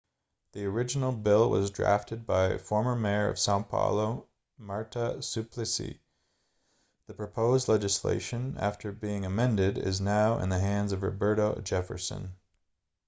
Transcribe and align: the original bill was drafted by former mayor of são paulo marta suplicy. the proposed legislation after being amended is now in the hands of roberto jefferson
the 0.53 0.65
original 0.65 1.11
bill 1.11 1.47
was 1.51 1.69
drafted 1.69 2.25
by 2.25 2.57
former 2.57 2.95
mayor 2.95 3.29
of 3.29 3.35
são 3.35 3.69
paulo 3.69 4.25
marta 4.57 5.17
suplicy. 5.19 5.99
the 7.05 7.13
proposed 7.13 7.67
legislation 7.67 8.57
after 8.57 8.91
being 8.91 9.25
amended 9.27 9.77
is 9.77 10.01
now 10.01 10.39
in 10.39 10.49
the 10.49 10.57
hands 10.57 10.91
of 10.91 11.03
roberto 11.03 11.61
jefferson 11.61 12.33